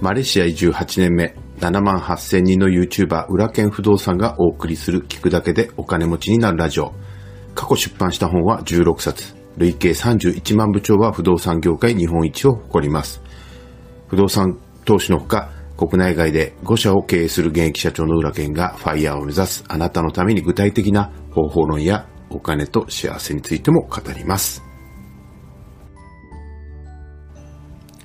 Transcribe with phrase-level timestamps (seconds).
[0.00, 6.94] マレーシア移住8年目、7万8000人の YouTuber 裏剣不動産がお送りする聞くだけでお金持ちになるラジオ。
[7.54, 9.34] 過去出版した本は16冊。
[9.58, 13.20] 累計31万部長は不動産業界日本一を誇ります。
[14.08, 24.62] 不動産投資のほか、国内外で5社を経営する現役社長の裏剣がファイヤーを目指すあなたのために具体的な方法論やお金と幸せについても語ります。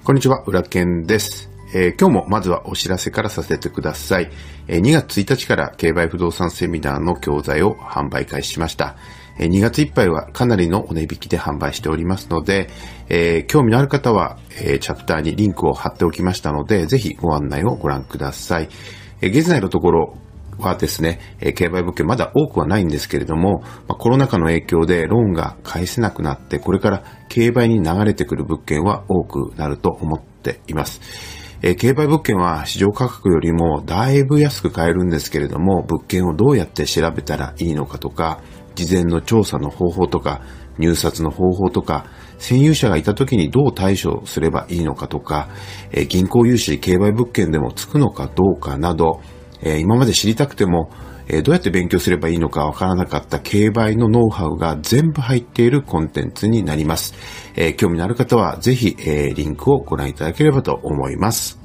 [0.03, 1.54] こんにちは、裏剣です。
[1.77, 4.31] えー、今日もまずはお知らせからさせてください。
[4.69, 8.95] えー、2月1日から競売不動産セミナーの教材を販売開始しました。
[9.37, 12.69] えー、2月いっぱいはかなりのお値引きで販売しておりますので、
[13.09, 18.69] え興味のある方は、えチャプターにリンクを貼っておきましたので、ぜひご案内をご覧ください。
[19.21, 20.17] え現在のところ、
[20.57, 31.44] はですね、え競売物件まだ多くはないんですけれども、まコロナ禍の影響でローンが返せなくなって、これから競売に流れてくる物件は多くなると思っています。
[31.61, 38.39] えー、競売物件は市場価格よりもだいぶ安く買えるんですけれども、物件をどうやって調べたらいいのかとか、
[38.75, 40.41] 事前の調査の方法とか、
[40.77, 42.05] 入札の方法とか、
[42.39, 45.47] 占有者がいた時にどう対処すればいいのかとか、
[45.91, 49.21] えー、銀行融資、競売物件でもつくのかどうかなど、
[49.61, 50.89] えー、今まで知りたくても、
[51.27, 57.13] えー、どうやって勉強すればいいのかわからなかった競売のノウハウが全部入っているコンテンツになります。
[57.55, 61.59] えー、興味のある方はぜひ、えリンクをご覧いただければと思います。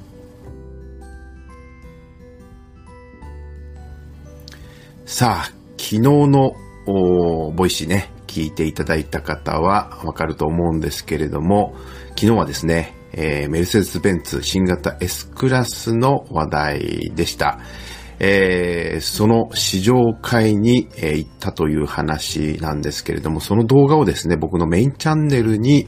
[5.05, 5.43] さあ、
[5.77, 6.53] 昨日の
[6.85, 11.75] Voicy ね、聞いていただいた方はわかると思うんですけれども、
[12.11, 17.59] 昨日はですね、えー、メルセデス・ベンツ新型 S クラスの話題でした。
[18.23, 25.87] えー、その試乗会に、えー、行ったという話なんですけれども、その動画をですね、僕のメインチャンネルに、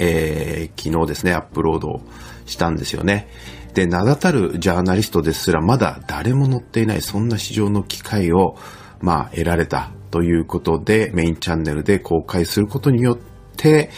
[0.00, 2.00] えー、昨日ですね、アップロード
[2.44, 3.28] したんですよね。
[3.72, 8.56] で、名だたるジャーナリストですらまだ誰も乗っていない、そんな市場の機会を、
[9.00, 13.18] まあ、得られたということで、メインチャンネルで公開することによっ
[13.56, 13.90] て、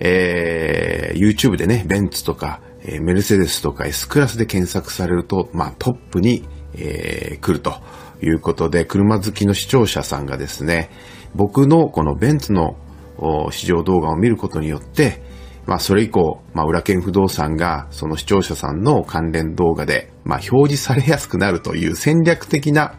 [0.00, 6.44] えー、YouTube でね、ベンツとか、えー、メルセデスとか S クラスで検索されると、まあトップに、
[6.74, 7.74] えー、来ると
[8.22, 10.90] いうことで、車好きの視聴者さんがですね、
[11.34, 12.76] 僕のこのベンツの
[13.50, 15.22] 試乗動画を見ることによって、
[15.66, 22.94] まあそれ以降、まあ裏剣不動産がその視聴者さんの関連動画で、まあ表示されやすくなるという戦略的な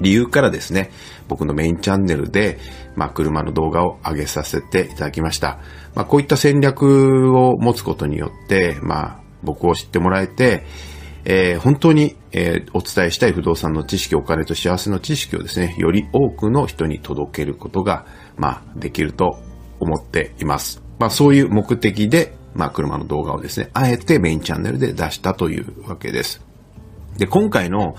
[0.00, 0.90] 理由からですね、
[1.28, 2.58] 僕のメインチャンネルで、
[2.96, 5.58] まあ、車の動画を上げさせていただきました。
[5.94, 10.64] まあ、こういった戦略を持つことによって、まあ、僕を知ってもらえて、
[11.32, 18.04] えー、本当に、えー、お伝えしたい不動産の知識、お金と幸せの知識をですね、より多くの人に届けることが、
[18.36, 19.38] まあ、できると
[19.78, 20.82] 思っています。
[20.98, 26.44] まあ、そういう目的で、まあ、車の動画をですね、あえてメインチャンネルで出したというわけです。
[27.16, 27.94] で、今回の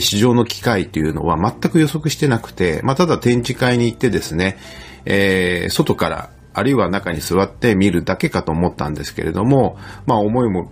[0.00, 4.58] 市場の機会というのは全く予測してなくて、まあ、ただ展示会に行ってですね、
[5.04, 9.76] えー、外からあるいは中に座って見るだけかと思ったんですけれども、
[10.06, 10.70] まあ思いも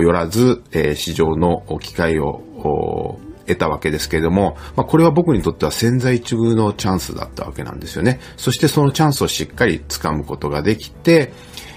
[0.00, 8.20] よらず、えー、市場の機会を得たわけですけれども、まあこれは僕にとっては潜在一遇のチャンスだったわけなんですよね。
[8.36, 11.32] そしてそのチャンスをしっかり掴むことができて、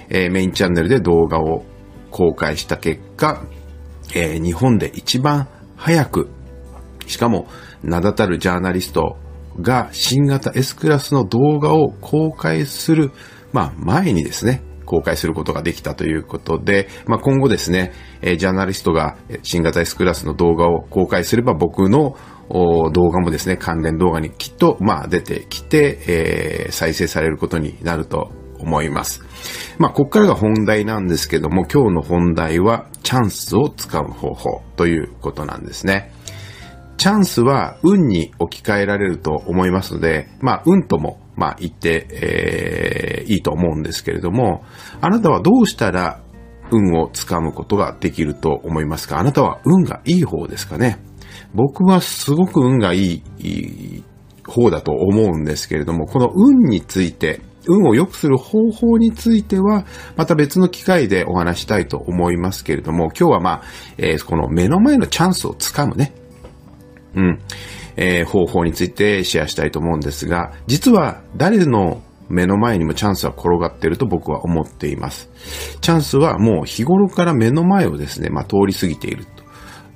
[0.10, 1.66] えー、メインチャンネルで動画を
[2.12, 3.44] 公開した結果、
[4.14, 6.30] えー、日本で一番早く、
[7.08, 7.48] しかも
[7.84, 9.18] 名だたるジャーナリスト
[9.62, 13.12] が新型 S クラスの動画を公開する、
[13.54, 17.92] まあ前にですね、公開することができたということで、まあ、今後ですね、
[18.22, 22.16] えジャーナリストが新型 S クラスの動画を公開すれば僕の
[22.50, 29.22] 動画もですね、関連動画にきっと、まあ、出てきて、えー、再生されることになると思います。
[29.78, 36.14] まあ、ここからが本題なんですけども、今日の本題は、チャンスを使う方法ということなんですね。
[36.98, 44.66] チャンスは運に置き換えられると思いますので、まあ、運とも、まあ、言って、えー、いいと思うんですけれども、
[45.00, 46.20] あなたはどうしたら
[46.72, 49.20] 運をつかむことができると思いますか？
[49.20, 51.00] あなたは運がいい方ですかね？
[51.54, 54.04] 僕はすごく運がいい
[54.46, 59.86] 方だと思うんですけれども、この運について、運を良くする方法については、
[60.16, 63.62] また別の機会でお話したいと思いますけれども、今日はまあ、
[63.98, 66.14] えー、この目の前のチャンスをつかむね。
[67.16, 67.40] うん。
[67.98, 75.30] えー、方法についてシェアしたいと思うんですが、実は誰の目の前にもチャンスは転がっていると僕は思っています。
[75.82, 79.32] チャンスはもう日頃から目の前をですね、まあ通り過ぎていると。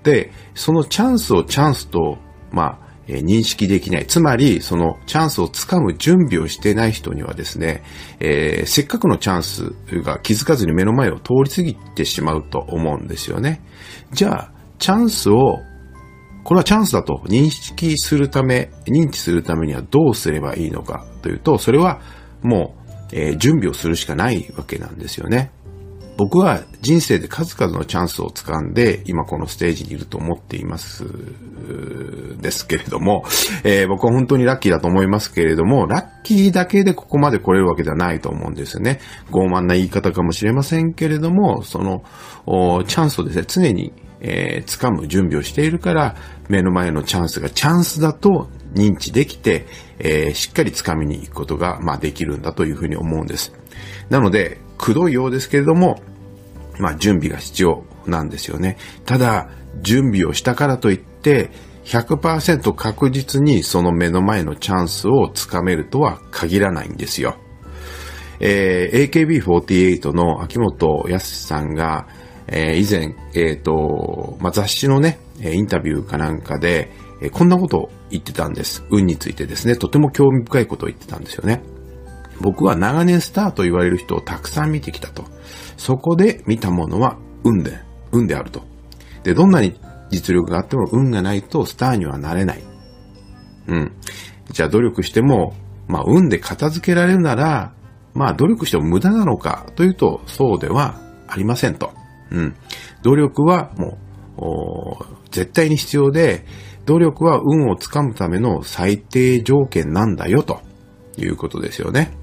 [0.04, 2.18] で、そのチャンスをチャンスと、
[2.52, 4.06] まあえ、認識できない。
[4.06, 7.84] つまり、そのチャンスをつかむ準備をしてない人にはですね、
[8.20, 9.74] えー、せっかくのチャンス
[10.04, 13.62] が気づかずに目の前を通り過ぎてしまうと思うんですよね。
[14.12, 15.60] じゃあ、チャンスを、
[16.44, 22.02] これはチャンスだと認識するため、認知するためにはどうすればいいのかというと、それは
[22.42, 25.52] もう、えー、準備をするしかないわけなんですよね。
[26.18, 31.06] 僕は人生で数々のチャンスをつかんで、今このステージにいると思っています、
[32.42, 33.24] ですけれども、
[33.64, 39.00] えー、僕は本当にラッキーだと思いますけれども、ラッキーだけでここまで来れるわけではないと思うんですよね。
[39.32, 42.04] 傲慢な言い方かもしれませんけれども、その、
[42.86, 46.16] チャンスをですね、常に、えー、掴む準備をしているから、
[46.50, 49.66] 目の前のチャンスがチャンスだと認知できて、
[50.00, 53.54] えー、しっかり掴みに行くことが、まあ、できるんだというふうに思うんです。
[54.10, 56.02] なので、くどいようですけれども、
[56.80, 58.78] まあ、準備が必要なんですよね。
[59.06, 59.50] ただ、
[59.82, 61.52] 準備をしたからといって、
[61.86, 67.38] 100%確実にその目の前のチャンスをつかめるとは限らないんですよ。
[68.40, 72.08] えー、AKB48 の秋元康さんが、
[72.52, 78.84] え、以前、えっ、と、まあ、雑誌のね、インタビューかなんかで、えこんなことを言ってたんです。
[78.90, 81.62] 運についてですね、とても興味深いことを言ってたんですよね。
[82.42, 85.24] 僕は長年スターと言われる人をたくさん見てきたと。
[85.78, 87.80] そこで見たものは運で、
[88.12, 88.64] 運であると。
[89.24, 92.64] で、どんなに実力があっても運がないとスターにはなれない。
[93.68, 93.92] うん。
[94.50, 95.54] じゃあ努力しても、
[95.88, 97.74] まあ運で片付けられるなら、
[98.14, 101.94] まあ努力しても無駄なのかというとそうではありませんと。
[102.32, 102.56] うん。
[103.04, 103.98] 努力はも
[104.38, 106.46] う、絶対に必要で、
[106.86, 110.62] 努力は運をつかむための最低条件なんだよと
[111.18, 112.18] いうことですよね。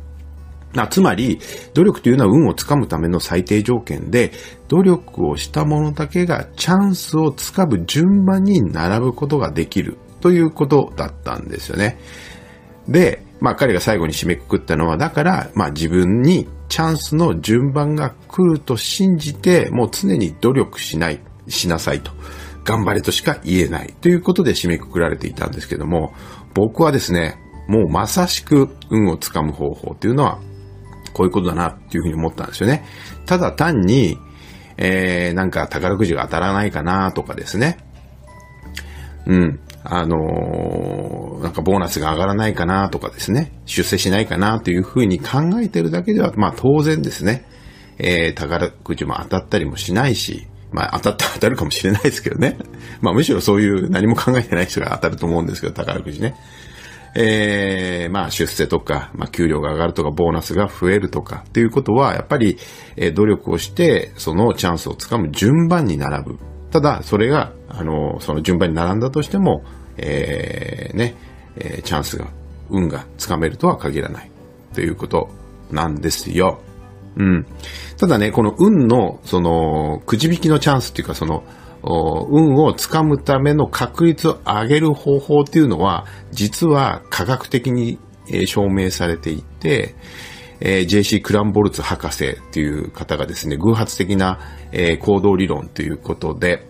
[0.90, 1.38] つまり、
[1.74, 4.32] 努力というのは運をつかむための最低条件で、
[4.68, 11.98] 努力をした者だけがチャンスをつかむ順番に並ぶことができるということだったんですよね。
[12.86, 22.12] で、まあ彼が最後に締めくくったのは、だから、まあ自分にチャンスの順番が来ると信じて、もう常に努力しない、しなさいと。
[22.64, 26.12] 頑張れとしか言えないということで締めくくられていたんですけども、
[26.54, 30.38] 僕はですね、もうまさしく運をつかむ方法っていうのは
[31.12, 32.84] こういうことだなっていうふうに思ったんですよね。
[33.26, 34.18] ただ単に、
[34.76, 37.78] えー、なんか宝くじが当たらないかなとかですね。
[39.26, 39.60] うん。
[39.84, 43.52] あのー、なんかボーナスが上がらないかなとかですね。
[43.66, 47.46] 出世しないかなというふうに考えてるだけでは、まあ当然ですね。
[47.98, 52.58] えー、宝くじも当たったりもしないし、まあ当たったら当たるかもしれないですけどね。
[53.00, 56.34] まあむしろそういう何も考えてない人が当たると思うんですけど、宝くじね。
[57.14, 62.58] えー、まあ出世とか、まあ給料が上がるとか、ボーナスが増えるとかっていうことは、やっぱり、
[62.96, 66.38] えー、努力をして、そのチャンスをつかむ順番に並ぶ。
[66.70, 69.62] ただ、それが、あの、その順番に並んだとしても、
[69.96, 71.14] えー、ね、
[71.56, 72.26] えー、チャンスが、
[72.70, 74.30] 運がつかめるとは限らない。
[74.74, 75.28] ということ
[75.70, 76.60] なんですよ。
[77.16, 77.46] うん。
[77.96, 81.44] ただね、この運の、その、くじ引きのチャンスっていうか、その、
[81.82, 87.98] 運をつかむための確率を上げる方法っていうのは、実は科学的に
[88.46, 89.94] 証明されていて、
[90.60, 94.40] えー、JC クランボルツ博士っていう方がですね、偶発的な、
[94.72, 96.66] えー、行動理論ということで、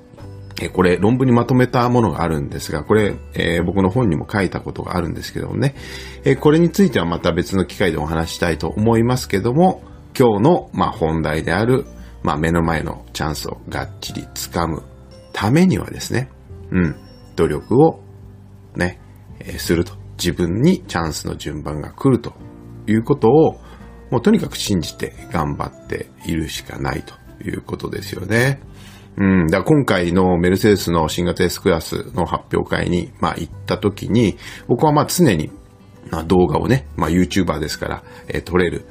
[0.60, 5.74] え、これ論文にまとめたものがあるんですが、これ、えー、僕の本にも書いたことがあるんですけどもね、
[6.24, 9.82] えー、これについてはまた別の機会でお話したいと思いますけども、
[10.18, 11.84] 今日の、まあ、本題である、
[12.22, 14.82] まあ、目の前のチャンスをがっちり掴む
[15.32, 16.28] ためにはですね、
[16.72, 16.96] うん、
[17.36, 18.00] 努力を
[18.74, 19.00] ね、
[19.40, 19.98] えー、すると。
[20.18, 22.34] 自分にチャンスの順番が来ると
[22.86, 23.60] いうことを、
[24.10, 28.60] もうとにかく信じて頑張っているしかないということですよね。
[29.18, 29.46] うん。
[29.48, 35.50] だ今回のメルセデスの新型 S クラスの発表会に、まあ行った時に、僕はまあ常に、
[36.10, 38.84] まあ、動画をね、まあ YouTuber ですから、えー、撮れる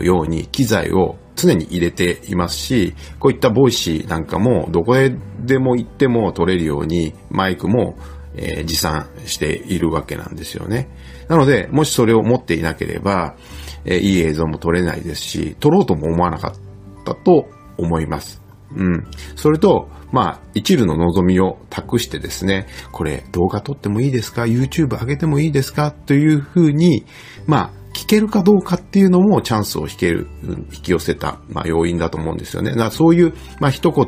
[0.00, 7.98] ように機材を常に入れていますし、こういった Voicy なんかもどこへでも行っても撮れるようにマイクも、
[8.34, 10.88] えー、持参しているわけなんですよね。
[11.28, 13.36] なので、もしそれを持っていなければ、
[13.84, 18.45] えー、いい映像も撮れないですし、撮ろうとも思わなかったと思います。
[18.74, 19.06] うん。
[19.36, 25.90] それと、まあ、一縷の望みを託してですね、これ動画撮ってもいいですか ?YouTube 上げてもいいですか？
[25.90, 27.04] というふうに、
[27.46, 30.28] まあ、聞けるかどうかっていうのもチャンスを引ける、
[30.72, 32.74] 引き寄せた、まあ、要因だと思うんですよね。
[32.74, 34.06] だそういう、まあ、一言、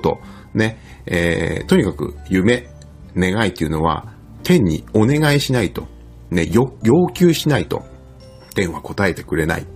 [0.54, 2.68] ね、えー、とにかく夢、
[3.16, 4.12] 願いっていうのは、
[4.44, 5.88] 天にお願いしないと、
[6.30, 6.68] ね、要
[7.12, 7.82] 求しないと、
[8.54, 9.66] 天は答えてくれない。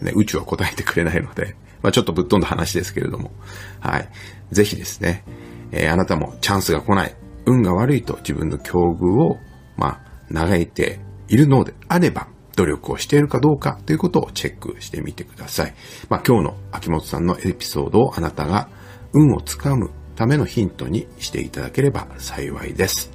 [0.00, 3.32] ね、宇宙は答えてくれないので、まあ、ちょっとぶっ飛んだ話ですけれども、
[3.80, 4.08] はい。
[4.52, 5.24] ぜひですね、
[5.72, 7.14] えー、あなたもチャンスが来ない、
[7.46, 9.38] 運が悪いと自分の境遇を、
[9.76, 15.74] まあ、嘆いているのであれば、努力をしているかどうかということをチェックしてみてください。
[16.08, 18.68] まあ、今日の秋元さんのエピソードをあなたが
[19.12, 23.10] 運をつかむためのヒントにしていただければ幸いです。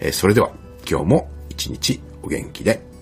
[0.00, 0.52] えー、それでは
[0.88, 2.93] 今日も一日お元気で。